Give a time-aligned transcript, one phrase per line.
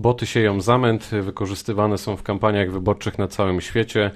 [0.00, 4.10] Boty sieją zamęt, wykorzystywane są w kampaniach wyborczych na całym świecie.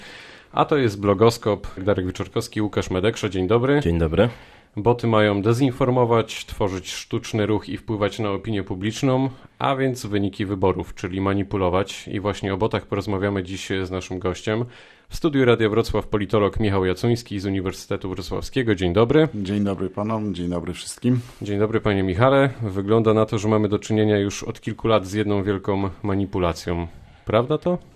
[0.52, 1.66] A to jest blogoskop.
[1.80, 3.30] Darek Wieczorkowski, Łukasz Medekrze.
[3.30, 3.80] Dzień dobry.
[3.80, 4.28] Dzień dobry.
[4.76, 10.94] Boty mają dezinformować, tworzyć sztuczny ruch i wpływać na opinię publiczną, a więc wyniki wyborów,
[10.94, 12.08] czyli manipulować.
[12.08, 14.64] I właśnie o botach porozmawiamy dziś z naszym gościem.
[15.08, 18.74] W studiu Radia Wrocław politolog Michał Jacuński z Uniwersytetu Wrocławskiego.
[18.74, 19.28] Dzień dobry.
[19.34, 21.20] Dzień dobry panom, dzień dobry wszystkim.
[21.42, 22.50] Dzień dobry panie Michale.
[22.62, 26.86] Wygląda na to, że mamy do czynienia już od kilku lat z jedną wielką manipulacją.
[27.24, 27.91] Prawda to?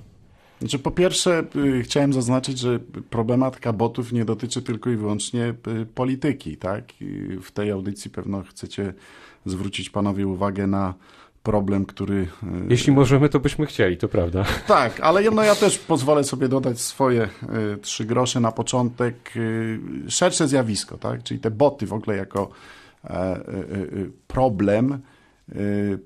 [0.59, 2.79] Znaczy, po pierwsze, y, chciałem zaznaczyć, że
[3.11, 6.57] problematyka botów nie dotyczy tylko i wyłącznie y, polityki.
[6.57, 6.85] Tak?
[7.43, 8.95] W tej audycji pewno chcecie
[9.47, 10.95] zwrócić panowie uwagę na
[11.43, 12.15] problem, który.
[12.15, 12.27] Y,
[12.69, 14.45] Jeśli możemy, to byśmy chcieli, to prawda.
[14.67, 17.29] Tak, ale no ja też pozwolę sobie dodać swoje
[17.83, 19.35] trzy grosze na początek.
[20.09, 21.23] Szersze zjawisko, tak?
[21.23, 22.51] czyli te boty w ogóle jako
[23.05, 23.39] e, e, e,
[24.27, 24.99] problem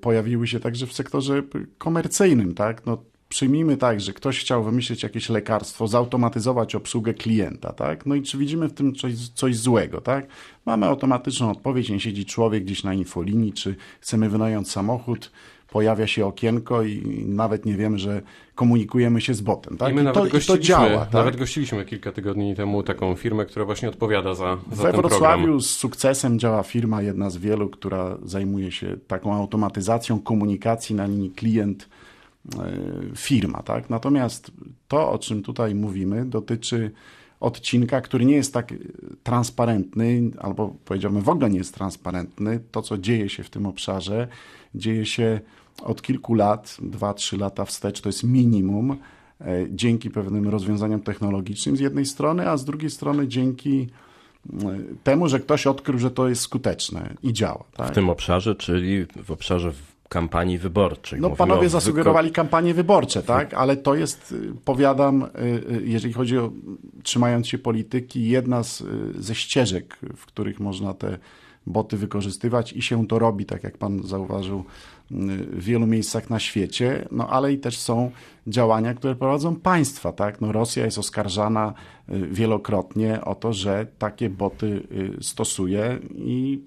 [0.01, 1.43] pojawiły się także w sektorze
[1.77, 2.53] komercyjnym.
[2.53, 2.85] Tak?
[2.85, 2.97] No,
[3.31, 8.05] przyjmijmy tak, że ktoś chciał wymyślić jakieś lekarstwo, zautomatyzować obsługę klienta, tak?
[8.05, 10.27] No i czy widzimy w tym coś, coś złego, tak?
[10.65, 15.31] Mamy automatyczną odpowiedź, nie siedzi człowiek gdzieś na infolinii, czy chcemy wynająć samochód,
[15.69, 18.21] pojawia się okienko i nawet nie wiemy, że
[18.55, 19.77] komunikujemy się z botem.
[19.77, 19.91] Tak?
[19.91, 21.05] I my I nawet to, gościliśmy, to działa.
[21.05, 21.13] Tak?
[21.13, 25.43] Nawet gościliśmy kilka tygodni temu taką firmę, która właśnie odpowiada za, za We ten Wrocławiu
[25.43, 25.61] program.
[25.61, 31.31] z sukcesem działa firma, jedna z wielu, która zajmuje się taką automatyzacją komunikacji na linii
[31.31, 31.89] klient
[33.15, 33.63] firma.
[33.63, 33.89] Tak?
[33.89, 34.51] Natomiast
[34.87, 36.91] to, o czym tutaj mówimy, dotyczy
[37.39, 38.73] odcinka, który nie jest tak
[39.23, 42.59] transparentny, albo powiedziałbym w ogóle nie jest transparentny.
[42.71, 44.27] To, co dzieje się w tym obszarze,
[44.75, 45.39] dzieje się
[45.83, 51.77] od kilku lat, dwa, trzy lata wstecz, to jest minimum, e, dzięki pewnym rozwiązaniom technologicznym
[51.77, 53.87] z jednej strony, a z drugiej strony dzięki
[54.53, 57.63] e, temu, że ktoś odkrył, że to jest skuteczne i działa.
[57.77, 57.91] Tak?
[57.91, 59.71] W tym obszarze, czyli w obszarze
[60.11, 61.19] kampanii wyborczych.
[61.19, 63.53] No Mówimy panowie zasugerowali kampanie wyborcze, tak?
[63.53, 65.27] Ale to jest, y, powiadam, y,
[65.75, 66.51] y, jeżeli chodzi o
[67.03, 68.83] trzymając się polityki, jedna z,
[69.19, 71.17] ze ścieżek, w których można te
[71.67, 74.63] boty wykorzystywać i się to robi, tak jak pan zauważył,
[75.51, 78.11] w wielu miejscach na świecie, no ale i też są
[78.47, 80.41] działania, które prowadzą państwa, tak?
[80.41, 81.73] No Rosja jest oskarżana
[82.09, 84.83] y, wielokrotnie o to, że takie boty
[85.19, 86.63] y, stosuje i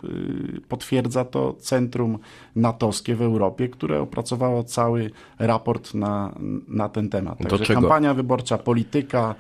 [0.57, 2.19] y, potwierdza to centrum
[2.57, 6.35] natowskie w Europie, które opracowało cały raport na,
[6.69, 7.39] na ten temat.
[7.39, 9.35] Także kampania wyborcza, polityka,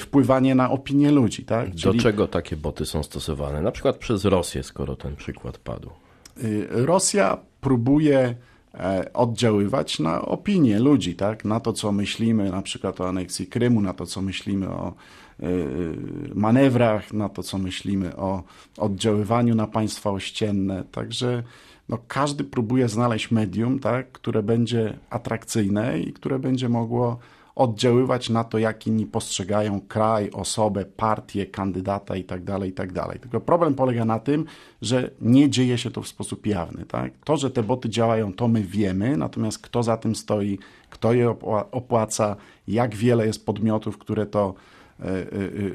[0.00, 1.44] wpływanie na opinię ludzi.
[1.44, 1.74] Tak?
[1.74, 1.96] Czyli...
[1.96, 3.62] Do czego takie boty są stosowane?
[3.62, 5.90] Na przykład przez Rosję, skoro ten przykład padł.
[6.70, 8.34] Rosja próbuje
[8.74, 11.44] e, oddziaływać na opinię ludzi, tak?
[11.44, 14.94] na to, co myślimy na przykład o aneksji Krymu, na to, co myślimy o
[15.40, 15.46] e,
[16.34, 18.42] manewrach, na to, co myślimy o
[18.78, 20.84] oddziaływaniu na państwa ościenne.
[20.92, 21.42] Także
[21.88, 27.18] no, każdy próbuje znaleźć medium, tak, które będzie atrakcyjne i które będzie mogło
[27.54, 33.00] oddziaływać na to, jak inni postrzegają kraj, osobę, partię, kandydata itd., tak itd.
[33.00, 34.44] Tak Tylko problem polega na tym,
[34.82, 36.86] że nie dzieje się to w sposób jawny.
[36.86, 37.12] Tak?
[37.24, 40.58] To, że te boty działają, to my wiemy, natomiast kto za tym stoi,
[40.90, 41.34] kto je
[41.72, 42.36] opłaca,
[42.68, 44.54] jak wiele jest podmiotów, które to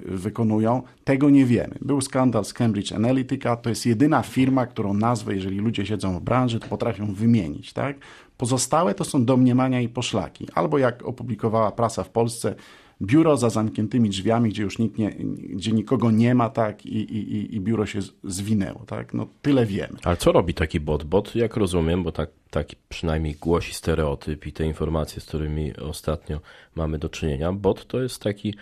[0.06, 1.76] wykonują, tego nie wiemy.
[1.82, 6.22] Był skandal z Cambridge Analytica, to jest jedyna firma, którą nazwę, jeżeli ludzie siedzą w
[6.22, 7.74] branży, to potrafią wymienić.
[7.74, 7.98] Tak?
[8.38, 10.48] Pozostałe to są domniemania i poszlaki.
[10.56, 12.56] Albo jak opublikowała prasa w Polsce,
[13.02, 15.10] biuro za zamkniętymi drzwiami, gdzie już nikt nie,
[15.50, 19.98] gdzie nikogo nie ma, tak, i, i, i biuro się zwinęło, tak, no tyle wiemy.
[20.04, 21.04] Ale co robi taki bot?
[21.04, 26.40] Bot, jak rozumiem, bo tak, tak przynajmniej głosi stereotyp i te informacje, z którymi ostatnio
[26.76, 28.54] mamy do czynienia, bot to jest taki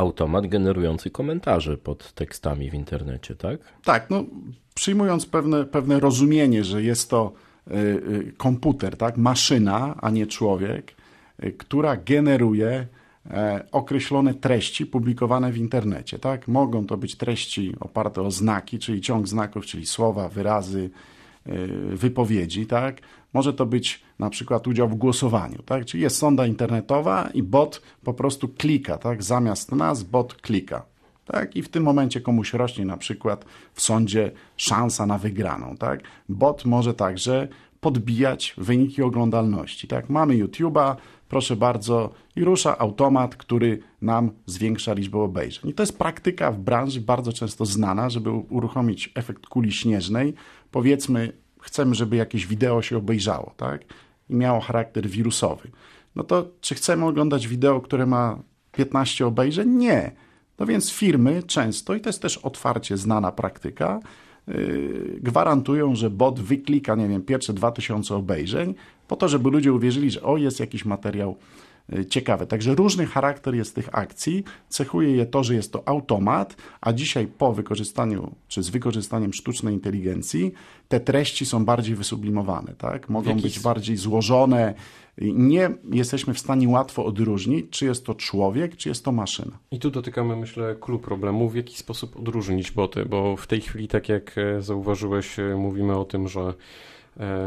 [0.00, 3.60] automat generujący komentarze pod tekstami w internecie, tak?
[3.84, 4.24] Tak, no
[4.74, 7.32] przyjmując pewne, pewne rozumienie, że jest to
[7.70, 9.16] Y, y, komputer, tak?
[9.16, 10.94] maszyna, a nie człowiek,
[11.44, 12.86] y, która generuje
[13.30, 16.18] e, określone treści publikowane w internecie.
[16.18, 16.48] Tak?
[16.48, 20.90] Mogą to być treści oparte o znaki, czyli ciąg znaków, czyli słowa, wyrazy,
[21.94, 22.66] wypowiedzi.
[22.66, 23.00] Tak?
[23.32, 25.62] Może to być na przykład udział w głosowaniu.
[25.62, 25.84] Tak?
[25.84, 28.98] Czyli jest sonda internetowa i bot po prostu klika.
[28.98, 29.22] Tak?
[29.22, 30.82] Zamiast nas bot klika.
[31.24, 31.56] Tak?
[31.56, 33.44] I w tym momencie komuś rośnie na przykład
[33.74, 35.76] w sądzie szansa na wygraną.
[35.76, 36.00] Tak?
[36.28, 37.48] Bot może także
[37.80, 39.88] podbijać wyniki oglądalności.
[39.88, 40.10] Tak?
[40.10, 40.96] Mamy YouTube'a,
[41.30, 45.70] proszę bardzo, i rusza automat, który nam zwiększa liczbę obejrzeń.
[45.70, 50.34] I to jest praktyka w branży bardzo często znana, żeby uruchomić efekt kuli śnieżnej.
[50.70, 53.84] Powiedzmy, chcemy, żeby jakieś wideo się obejrzało, tak?
[54.30, 55.70] I miało charakter wirusowy.
[56.16, 58.38] No to czy chcemy oglądać wideo, które ma
[58.72, 59.68] 15 obejrzeń?
[59.68, 60.12] Nie
[60.60, 64.00] no więc firmy często, i to jest też otwarcie znana praktyka,
[64.48, 68.74] yy, gwarantują, że bot wyklika, nie wiem, pierwsze 2000 obejrzeń,
[69.10, 71.36] po to, żeby ludzie uwierzyli, że o, jest jakiś materiał
[71.98, 72.46] Y, ciekawe.
[72.46, 74.44] Także różny charakter jest tych akcji.
[74.68, 79.74] Cechuje je to, że jest to automat, a dzisiaj po wykorzystaniu, czy z wykorzystaniem sztucznej
[79.74, 80.52] inteligencji,
[80.88, 83.08] te treści są bardziej wysublimowane, tak?
[83.08, 84.74] Mogą być bardziej złożone.
[85.18, 89.58] Nie jesteśmy w stanie łatwo odróżnić, czy jest to człowiek, czy jest to maszyna.
[89.70, 93.88] I tu dotykamy, myślę, klucz problemu, w jaki sposób odróżnić boty, bo w tej chwili,
[93.88, 96.54] tak jak e, zauważyłeś, e, mówimy o tym, że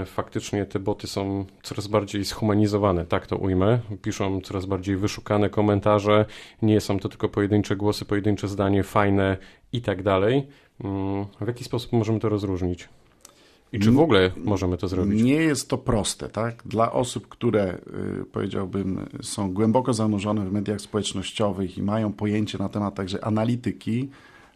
[0.05, 3.79] faktycznie te boty są coraz bardziej zhumanizowane, tak to ujmę.
[4.01, 6.25] Piszą coraz bardziej wyszukane komentarze,
[6.61, 9.37] nie są to tylko pojedyncze głosy, pojedyncze zdanie, fajne
[9.73, 10.47] i tak dalej.
[10.83, 12.89] Mm, w jaki sposób możemy to rozróżnić?
[13.73, 15.23] I czy w ogóle możemy to zrobić?
[15.23, 16.63] Nie jest to proste, tak?
[16.65, 17.77] Dla osób, które
[18.21, 24.09] y, powiedziałbym są głęboko zanurzone w mediach społecznościowych i mają pojęcie na temat także analityki,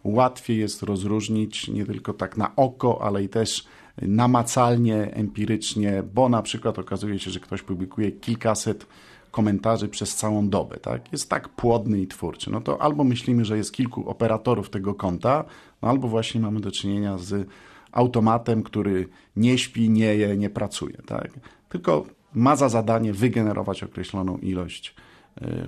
[0.04, 3.68] łatwiej jest rozróżnić nie tylko tak na oko, ale i też
[4.01, 8.85] namacalnie, empirycznie, bo na przykład okazuje się, że ktoś publikuje kilkaset
[9.31, 11.11] komentarzy przez całą dobę, tak?
[11.11, 12.51] Jest tak płodny i twórczy.
[12.51, 15.44] No to albo myślimy, że jest kilku operatorów tego konta,
[15.81, 17.47] no albo właśnie mamy do czynienia z
[17.91, 21.31] automatem, który nie śpi, nie je, nie pracuje, tak?
[21.69, 24.95] Tylko ma za zadanie wygenerować określoną ilość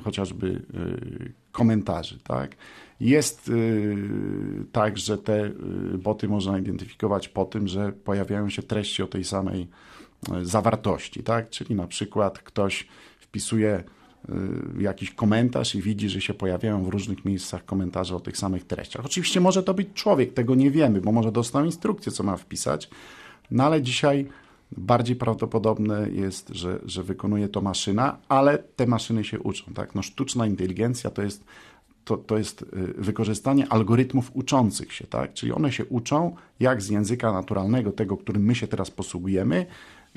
[0.04, 2.56] chociażby y, komentarzy, tak?
[3.00, 3.96] Jest y,
[4.72, 5.52] tak, że te
[5.98, 9.68] boty można identyfikować po tym, że pojawiają się treści o tej samej
[10.42, 11.50] zawartości, tak?
[11.50, 12.88] Czyli na przykład ktoś
[13.20, 13.84] wpisuje
[14.80, 19.06] jakiś komentarz i widzi, że się pojawiają w różnych miejscach komentarze o tych samych treściach.
[19.06, 22.90] Oczywiście może to być człowiek, tego nie wiemy, bo może dostał instrukcję, co ma wpisać,
[23.52, 24.28] no ale dzisiaj
[24.72, 29.74] bardziej prawdopodobne jest, że, że wykonuje to maszyna, ale te maszyny się uczą.
[29.74, 29.96] Tak?
[29.96, 31.44] No, sztuczna inteligencja to jest
[32.06, 32.66] to, to jest y,
[32.98, 35.34] wykorzystanie algorytmów uczących się, tak?
[35.34, 39.66] Czyli one się uczą, jak z języka naturalnego, tego, którym my się teraz posługujemy,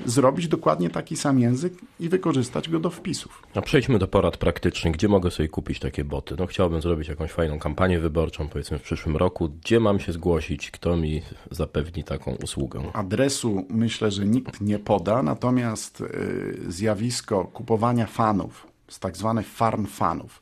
[0.05, 3.43] zrobić dokładnie taki sam język i wykorzystać go do wpisów.
[3.55, 4.93] A przejdźmy do porad praktycznych.
[4.93, 6.35] Gdzie mogę sobie kupić takie boty?
[6.39, 9.49] No chciałbym zrobić jakąś fajną kampanię wyborczą, powiedzmy w przyszłym roku.
[9.49, 10.71] Gdzie mam się zgłosić?
[10.71, 12.81] Kto mi zapewni taką usługę?
[12.93, 19.85] Adresu myślę, że nikt nie poda, natomiast y, zjawisko kupowania fanów, z tak zwanych farm
[19.85, 20.41] fanów,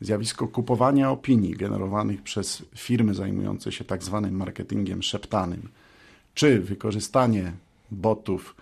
[0.00, 5.68] zjawisko kupowania opinii generowanych przez firmy zajmujące się tak zwanym marketingiem szeptanym,
[6.34, 7.52] czy wykorzystanie
[7.90, 8.54] botów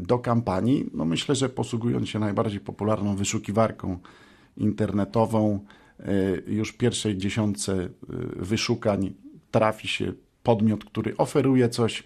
[0.00, 3.98] do kampanii, no myślę, że posługując się najbardziej popularną wyszukiwarką
[4.56, 5.60] internetową,
[5.98, 6.04] e,
[6.46, 7.88] już w pierwszej dziesiątce e,
[8.36, 9.12] wyszukań
[9.50, 10.12] trafi się
[10.42, 12.04] podmiot, który oferuje coś,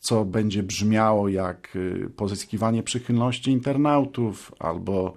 [0.00, 1.78] co będzie brzmiało jak
[2.16, 5.14] pozyskiwanie przychylności internautów albo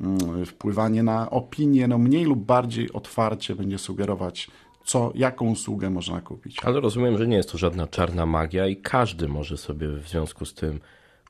[0.00, 4.50] Mm, wpływanie na opinię, no mniej lub bardziej otwarcie będzie sugerować,
[4.84, 6.64] co, jaką usługę można kupić.
[6.64, 10.44] Ale rozumiem, że nie jest to żadna czarna magia i każdy może sobie w związku
[10.44, 10.80] z tym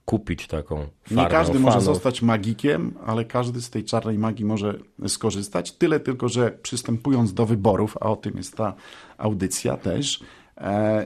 [0.04, 1.66] kupić taką farmę Nie każdy fanów.
[1.66, 4.78] może zostać magikiem, ale każdy z tej czarnej magii może
[5.08, 5.72] skorzystać.
[5.72, 8.74] Tyle tylko, że przystępując do wyborów, a o tym jest ta
[9.18, 10.20] audycja też,
[10.56, 10.60] e,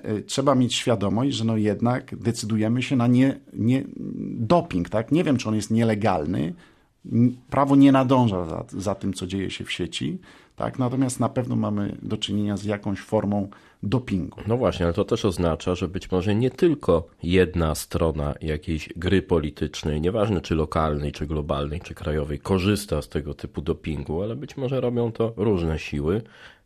[0.05, 3.85] e trzeba mieć świadomość, że no jednak decydujemy się na nie, nie
[4.31, 4.89] doping.
[4.89, 5.13] Tak?
[5.13, 6.55] Nie wiem, czy on jest nielegalny,
[7.51, 10.19] prawo nie nadąża za, za tym, co dzieje się w sieci,
[10.59, 10.79] tak?
[10.79, 13.49] natomiast na pewno mamy do czynienia z jakąś formą
[13.83, 14.41] dopingu.
[14.47, 19.23] No właśnie, ale to też oznacza, że być może nie tylko jedna strona jakiejś gry
[19.23, 24.57] politycznej, nieważne czy lokalnej, czy globalnej, czy krajowej, korzysta z tego typu dopingu, ale być
[24.57, 26.23] może robią to różne siły,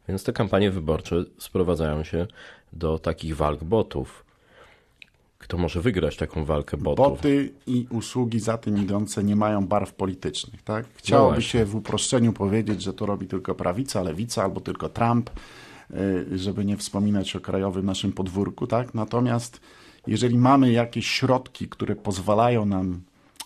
[0.08, 2.26] więc te kampanie wyborcze sprowadzają się
[2.72, 4.24] do takich walk botów.
[5.42, 7.06] Kto może wygrać taką walkę botów?
[7.06, 10.62] Boty i usługi za tym idące nie mają barw politycznych.
[10.62, 10.86] Tak?
[10.94, 15.30] Chciałoby no się w uproszczeniu powiedzieć, że to robi tylko prawica, lewica albo tylko Trump,
[15.90, 18.66] y, żeby nie wspominać o krajowym naszym podwórku.
[18.66, 18.94] Tak?
[18.94, 19.60] Natomiast
[20.06, 23.00] jeżeli mamy jakieś środki, które pozwalają nam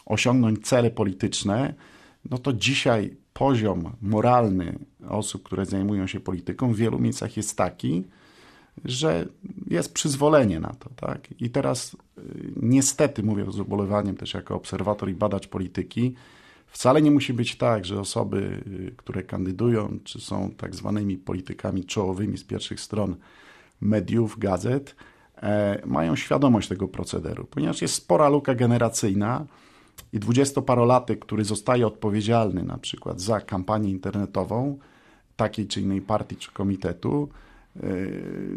[0.06, 1.74] osiągnąć cele polityczne,
[2.30, 8.04] no to dzisiaj poziom moralny osób, które zajmują się polityką w wielu miejscach jest taki,
[8.90, 9.26] że
[9.66, 10.90] jest przyzwolenie na to.
[10.96, 11.28] Tak?
[11.40, 11.98] I teraz y,
[12.56, 16.14] niestety, mówię z ubolewaniem też jako obserwator i badacz polityki,
[16.66, 21.84] wcale nie musi być tak, że osoby, y, które kandydują, czy są tak zwanymi politykami
[21.84, 23.16] czołowymi z pierwszych stron
[23.80, 24.96] mediów, gazet,
[25.42, 29.46] e, mają świadomość tego procederu, ponieważ jest spora luka generacyjna
[30.12, 34.78] i dwudziestoparolatek, który zostaje odpowiedzialny na przykład za kampanię internetową
[35.36, 37.28] takiej czy innej partii czy komitetu,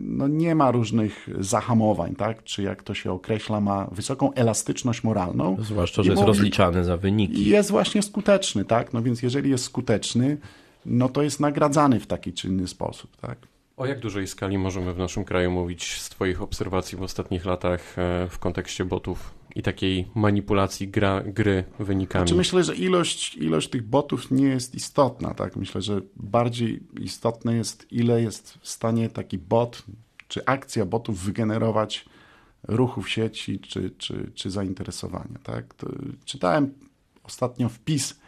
[0.01, 2.43] no nie ma różnych zahamowań, tak?
[2.43, 5.57] czy jak to się określa, ma wysoką elastyczność moralną.
[5.59, 7.49] Zwłaszcza, że jest rozliczany za wyniki.
[7.49, 8.93] Jest właśnie skuteczny, tak?
[8.93, 10.38] No więc jeżeli jest skuteczny,
[10.85, 13.38] no to jest nagradzany w taki czy inny sposób, tak?
[13.77, 17.99] O jak dużej skali możemy w naszym kraju mówić z Twoich obserwacji w ostatnich latach
[17.99, 22.27] e, w kontekście botów i takiej manipulacji gra, gry wynikami?
[22.27, 25.33] Znaczy myślę, że ilość, ilość tych botów nie jest istotna.
[25.33, 25.55] Tak?
[25.55, 29.83] Myślę, że bardziej istotne jest, ile jest w stanie taki bot
[30.27, 32.05] czy akcja botów wygenerować
[32.63, 35.39] ruchu w sieci czy, czy, czy zainteresowania.
[35.43, 35.75] Tak?
[36.25, 36.73] Czytałem
[37.23, 38.19] ostatnio wpis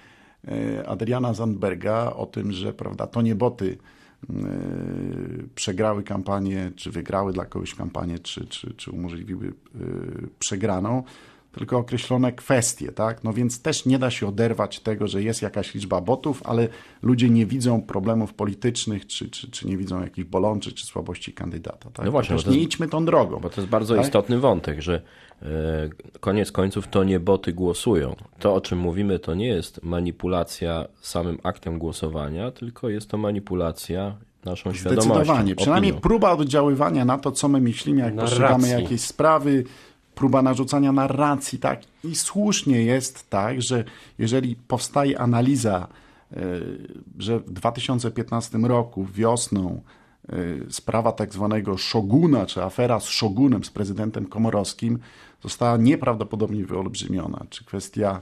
[0.47, 3.77] e, Adriana Zandberga o tym, że prawda, to nie boty
[5.55, 9.51] przegrały kampanię, czy wygrały dla kogoś kampanię, czy, czy, czy umożliwiły e,
[10.39, 11.03] przegraną,
[11.51, 13.23] tylko określone kwestie, tak?
[13.23, 16.67] No więc też nie da się oderwać tego, że jest jakaś liczba botów, ale
[17.01, 21.89] ludzie nie widzą problemów politycznych, czy, czy, czy nie widzą jakichś bolączek, czy słabości kandydata.
[21.89, 22.05] Tak?
[22.05, 23.39] No właśnie, też nie idźmy tą drogą.
[23.39, 24.05] Bo to jest bardzo tak?
[24.05, 25.01] istotny wątek, że
[25.41, 25.47] e,
[26.19, 28.15] koniec końców to nie boty głosują.
[28.39, 34.15] To, o czym mówimy, to nie jest manipulacja samym aktem głosowania, tylko jest to manipulacja
[34.45, 35.13] naszą świadomością.
[35.13, 35.55] Zdecydowanie.
[35.55, 38.39] Przynajmniej próba oddziaływania na to, co my myślimy, jak Narracji.
[38.39, 39.63] postrzegamy jakieś sprawy,
[40.21, 41.81] próba narzucania narracji, tak?
[42.03, 43.83] I słusznie jest tak, że
[44.17, 45.87] jeżeli powstaje analiza,
[46.31, 46.37] e,
[47.19, 49.81] że w 2015 roku wiosną
[50.29, 50.35] e,
[50.69, 54.99] sprawa tak zwanego szoguna, czy afera z szogunem, z prezydentem Komorowskim,
[55.43, 58.21] została nieprawdopodobnie wyolbrzymiona, czy kwestia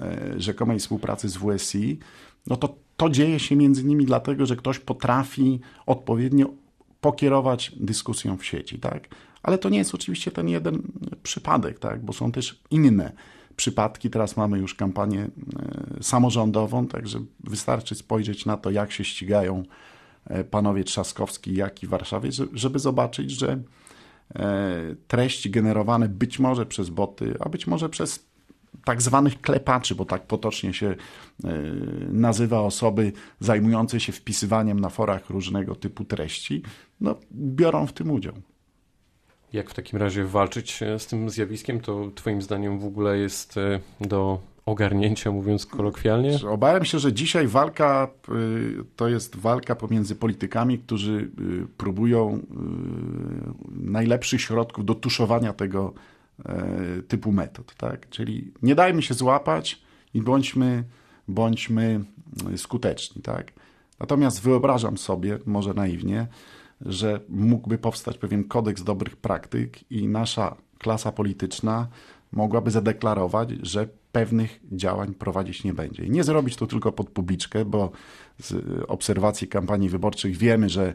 [0.00, 1.98] e, rzekomej współpracy z WSI,
[2.46, 6.46] no to to dzieje się między innymi dlatego, że ktoś potrafi odpowiednio
[7.00, 9.08] pokierować dyskusją w sieci, tak?
[9.46, 10.82] Ale to nie jest oczywiście ten jeden
[11.26, 12.04] przypadek, tak?
[12.04, 13.12] bo są też inne
[13.56, 14.10] przypadki.
[14.10, 19.62] Teraz mamy już kampanię e, samorządową, także wystarczy spojrzeć na to, jak się ścigają
[20.24, 23.58] e, panowie Trzaskowski, jak i Warszawie, żeby zobaczyć, że
[24.34, 28.26] e, treści generowane być może przez boty, a być może przez
[28.84, 30.94] tak zwanych klepaczy, bo tak potocznie się
[32.08, 36.62] nazywa osoby zajmujące się wpisywaniem na forach różnego typu treści,
[37.00, 38.34] no, biorą w tym udział.
[39.52, 41.80] Jak w takim razie walczyć e, z tym zjawiskiem?
[41.80, 46.38] To Twoim zdaniem w ogóle jest e, do ogarnięcia, mówiąc kolokwialnie?
[46.48, 48.32] Obawiam się, że dzisiaj walka e,
[48.96, 51.30] to jest walka pomiędzy politykami, którzy
[51.76, 52.40] próbują
[53.70, 55.92] najlepszych środków do tuszowania tego
[57.08, 57.74] typu metod.
[57.74, 58.08] Tak?
[58.08, 59.82] Czyli nie dajmy się złapać
[60.14, 60.84] i bądźmy,
[61.28, 62.00] bądźmy
[62.56, 63.22] skuteczni.
[63.22, 63.52] Tak?
[64.00, 66.26] Natomiast wyobrażam sobie, może naiwnie,
[66.80, 71.88] że mógłby powstać pewien kodeks dobrych praktyk i nasza klasa polityczna
[72.32, 76.04] mogłaby zadeklarować, że pewnych działań prowadzić nie będzie.
[76.04, 77.90] I nie zrobić to tylko pod publiczkę, bo
[78.38, 78.54] z
[78.88, 80.94] obserwacji kampanii wyborczych wiemy, że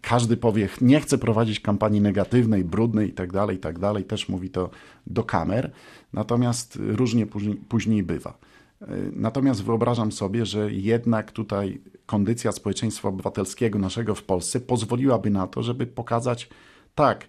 [0.00, 3.78] każdy powie, nie chce prowadzić kampanii negatywnej, brudnej i tak dalej, i tak.
[4.08, 4.70] Też mówi to
[5.06, 5.72] do kamer.
[6.12, 8.38] Natomiast różnie później, później bywa.
[9.12, 15.62] Natomiast wyobrażam sobie, że jednak tutaj kondycja społeczeństwa obywatelskiego naszego w Polsce pozwoliłaby na to,
[15.62, 16.48] żeby pokazać,
[16.94, 17.28] tak,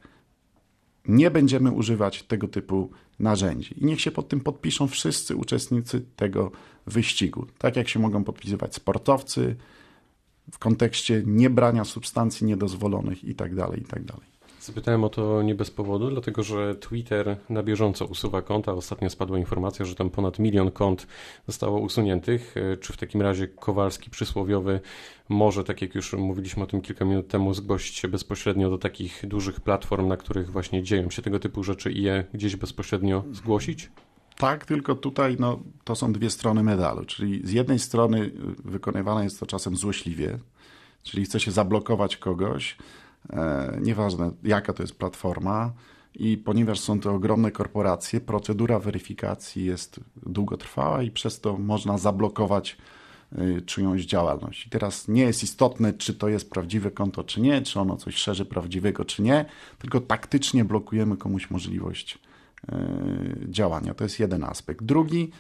[1.08, 2.90] nie będziemy używać tego typu
[3.20, 3.84] narzędzi.
[3.84, 6.52] I niech się pod tym podpiszą wszyscy uczestnicy tego
[6.88, 7.48] wyścigu.
[7.58, 9.56] Tak jak się mogą podpisywać sportowcy
[10.52, 13.56] w kontekście niebrania substancji niedozwolonych itd.
[13.56, 14.14] Tak itd.
[14.62, 18.74] Zapytałem o to nie bez powodu, dlatego że Twitter na bieżąco usuwa konta.
[18.74, 21.08] Ostatnio spadła informacja, że tam ponad milion kont
[21.48, 22.56] zostało usuniętych.
[22.58, 24.80] E, czy w takim razie Kowalski przysłowiowy
[25.30, 29.28] może, tak jak już mówiliśmy o tym kilka minut temu, zgłosić się bezpośrednio do takich
[29.28, 33.90] dużych platform, na których właśnie dzieją się tego typu rzeczy i je gdzieś bezpośrednio zgłosić?
[34.38, 37.06] Tak, tylko tutaj no, to są dwie strony medalu.
[37.06, 38.32] Czyli z jednej strony
[38.66, 40.38] wykonywane jest to czasem złośliwie,
[41.04, 42.78] czyli chce się zablokować kogoś,
[43.82, 45.74] nieważne jaka to jest platforma.
[46.16, 52.78] I ponieważ są to ogromne korporacje, procedura weryfikacji jest długotrwała i przez to można zablokować
[53.32, 54.68] e, czyjąś działalność.
[54.68, 58.16] I teraz nie jest istotne, czy to jest prawdziwe konto, czy nie, czy ono coś
[58.16, 59.46] szerzy prawdziwego, czy nie,
[59.80, 62.20] tylko taktycznie blokujemy komuś możliwość
[62.72, 62.78] e,
[63.50, 63.94] działania.
[63.94, 64.84] To jest jeden aspekt.
[64.84, 65.32] Drugi,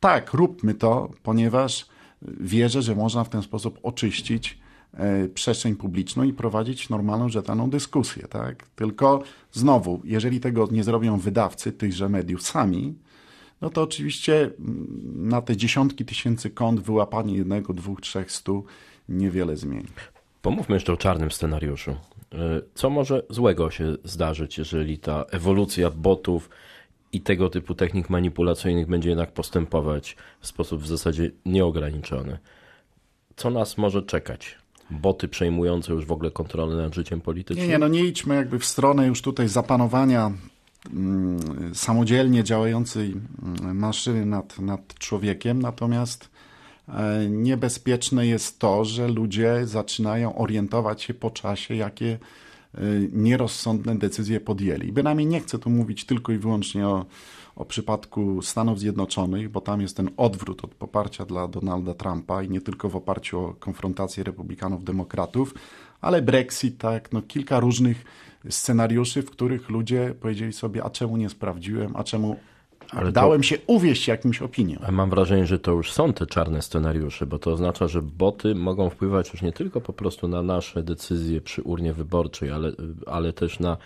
[0.00, 1.86] tak, róbmy to, ponieważ
[2.22, 4.65] wierzę, że można w ten sposób oczyścić E,
[5.34, 8.28] przestrzeń publiczną i prowadzić normalną, rzetelną dyskusję.
[8.28, 8.66] Tak?
[8.68, 12.94] Tylko znowu, jeżeli tego nie zrobią wydawcy tychże mediów sami,
[13.60, 18.64] no to oczywiście mm, na te dziesiątki tysięcy kont wyłapanie jednego, dwóch, trzech, stu
[19.08, 19.88] niewiele zmieni.
[20.42, 21.90] Pomówmy jeszcze o czarnym scenariuszu.
[21.90, 21.96] E,
[22.74, 26.50] co może złego się zdarzyć, jeżeli ta ewolucja botów
[27.12, 32.38] i tego typu technik manipulacyjnych będzie jednak postępować w sposób w zasadzie nieograniczony?
[33.36, 34.58] Co nas może czekać?
[34.90, 37.66] Boty przejmujące już w ogóle kontrolę nad życiem politycznym?
[37.66, 40.32] Nie, nie, no nie idźmy jakby w stronę już tutaj zapanowania
[40.92, 46.30] mm, samodzielnie działającej mm, maszyny nad, nad człowiekiem, natomiast
[46.88, 52.18] e, niebezpieczne jest to, że ludzie zaczynają orientować się po czasie, jakie
[53.12, 54.92] nierozsądne decyzje podjęli.
[54.92, 57.06] Bynajmniej nie chcę tu mówić tylko i wyłącznie o,
[57.56, 62.48] o przypadku Stanów Zjednoczonych, bo tam jest ten odwrót od poparcia dla Donalda Trumpa i
[62.48, 65.54] nie tylko w oparciu o konfrontację republikanów-demokratów,
[66.00, 68.04] ale Brexit, tak, no kilka różnych
[68.50, 72.36] scenariuszy, w których ludzie powiedzieli sobie, a czemu nie sprawdziłem, a czemu
[72.90, 73.46] ale dałem to...
[73.46, 74.82] się uwieść jakimś opiniom.
[74.92, 78.90] Mam wrażenie, że to już są te czarne scenariusze, bo to oznacza, że boty mogą
[78.90, 82.72] wpływać już nie tylko po prostu na nasze decyzje przy urnie wyborczej, ale,
[83.06, 83.76] ale też na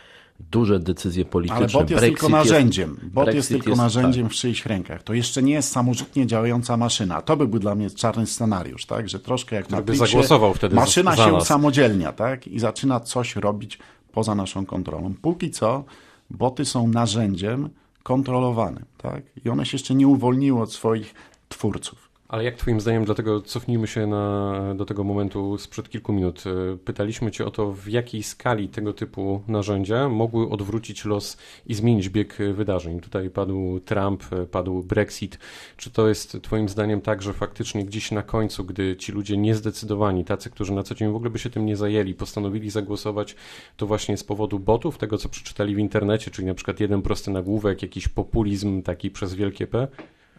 [0.51, 1.57] duże decyzje polityczne.
[1.57, 2.91] Ale bot jest Brexit tylko narzędziem.
[2.91, 4.33] Jest, bot jest tylko jest, narzędziem tak.
[4.33, 5.03] w czyichś rękach.
[5.03, 7.23] To jeszcze nie jest samorzutnie działająca maszyna.
[7.23, 9.09] To by był dla mnie czarny scenariusz, tak?
[9.09, 12.47] Że troszkę jak na zagłosował wtedy maszyna za się usamodzielnia, tak?
[12.47, 13.79] I zaczyna coś robić
[14.13, 15.15] poza naszą kontrolą.
[15.23, 15.85] Póki co
[16.31, 17.69] boty są narzędziem
[18.03, 19.23] kontrolowanym, tak?
[19.45, 21.15] I one się jeszcze nie uwolniły od swoich
[21.49, 22.10] twórców.
[22.31, 26.45] Ale jak Twoim zdaniem, dlatego cofnijmy się na, do tego momentu sprzed kilku minut.
[26.47, 31.75] E, pytaliśmy Cię o to, w jakiej skali tego typu narzędzia mogły odwrócić los i
[31.75, 33.01] zmienić bieg wydarzeń.
[33.01, 35.39] Tutaj padł Trump, e, padł Brexit.
[35.77, 40.25] Czy to jest Twoim zdaniem tak, że faktycznie gdzieś na końcu, gdy ci ludzie niezdecydowani,
[40.25, 43.37] tacy, którzy na co dzień w ogóle by się tym nie zajęli, postanowili zagłosować,
[43.77, 47.31] to właśnie z powodu botów, tego co przeczytali w internecie, czyli na przykład jeden prosty
[47.31, 49.89] nagłówek, jakiś populizm taki przez wielkie P?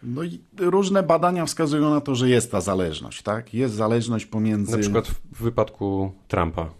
[0.02, 3.54] No i różne badania wskazują na to, że jest ta zależność, tak?
[3.54, 4.72] Jest zależność pomiędzy...
[4.72, 6.70] Na przykład w wypadku Trumpa.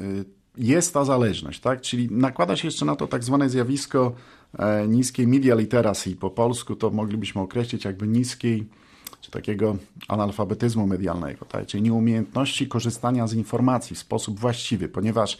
[0.00, 0.24] Y,
[0.56, 1.80] jest ta zależność, tak?
[1.80, 4.12] Czyli nakłada się jeszcze na to tak zwane zjawisko
[4.58, 6.16] e, niskiej media literacy.
[6.16, 8.66] Po polsku to moglibyśmy określić jakby niskiej
[9.20, 9.76] czy takiego
[10.08, 11.66] analfabetyzmu medialnego, tak?
[11.66, 15.38] czyli nieumiejętności korzystania z informacji w sposób właściwy, ponieważ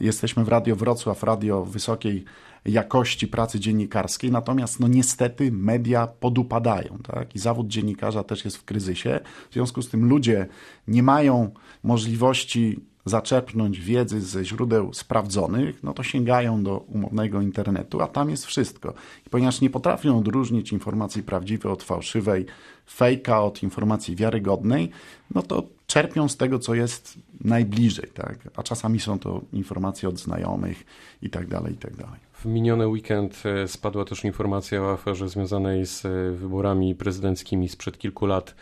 [0.00, 2.24] jesteśmy w Radio Wrocław, radio wysokiej
[2.64, 7.34] jakości pracy dziennikarskiej, natomiast no niestety media podupadają tak?
[7.34, 9.20] i zawód dziennikarza też jest w kryzysie.
[9.50, 10.46] W związku z tym ludzie
[10.88, 11.50] nie mają
[11.82, 18.46] możliwości zaczerpnąć wiedzy ze źródeł sprawdzonych, no to sięgają do umownego internetu, a tam jest
[18.46, 18.94] wszystko.
[19.26, 22.46] I ponieważ nie potrafią odróżnić informacji prawdziwej od fałszywej,
[22.90, 24.90] fejka od informacji wiarygodnej,
[25.34, 28.38] no to czerpią z tego, co jest najbliżej, tak?
[28.56, 30.84] a czasami są to informacje od znajomych
[31.22, 32.20] i tak dalej, i tak dalej.
[32.32, 37.98] W miniony weekend e, spadła też informacja o aferze związanej z e, wyborami prezydenckimi sprzed
[37.98, 38.54] kilku lat.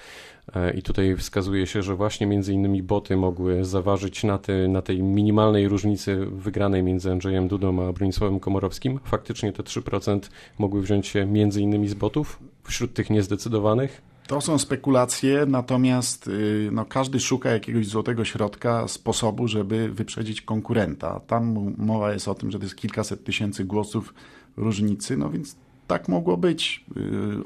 [0.55, 5.03] E, I tutaj wskazuje się, że właśnie między innymi boty mogły zaważyć na, na tej
[5.03, 9.01] minimalnej różnicy wygranej między Andrzejem Dudą a Bronisławem Komorowskim.
[9.05, 10.21] Faktycznie te 3%
[10.59, 14.03] mogły wziąć się między innymi z botów wśród tych niezdecydowanych.
[14.27, 21.21] To są spekulacje, natomiast y, no, każdy szuka jakiegoś złotego środka, sposobu, żeby wyprzedzić konkurenta.
[21.21, 24.15] Tam mowa jest o tym, że to jest kilkaset tysięcy głosów
[24.57, 26.85] różnicy, no więc tak mogło być.
[26.97, 27.01] Y,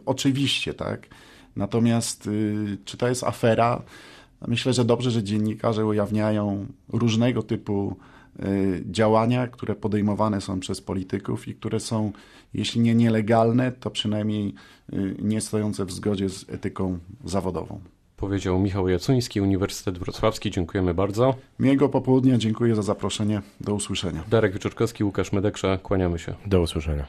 [0.06, 1.06] oczywiście, tak.
[1.56, 3.82] Natomiast y, czy to jest afera?
[4.48, 7.96] Myślę, że dobrze, że dziennikarze ujawniają różnego typu
[8.90, 12.12] działania, które podejmowane są przez polityków i które są,
[12.54, 14.54] jeśli nie nielegalne, to przynajmniej
[14.92, 17.80] y, nie stojące w zgodzie z etyką zawodową.
[18.16, 20.50] Powiedział Michał Jacuński, Uniwersytet Wrocławski.
[20.50, 21.34] Dziękujemy bardzo.
[21.58, 23.42] Miłego popołudnia, dziękuję za zaproszenie.
[23.60, 24.24] Do usłyszenia.
[24.30, 26.34] Darek Wyczorkowski, Łukasz Medeksza, kłaniamy się.
[26.46, 27.06] Do usłyszenia.